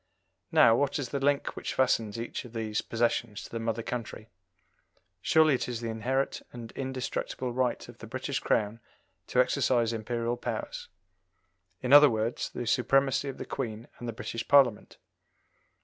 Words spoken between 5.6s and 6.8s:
is the inherent and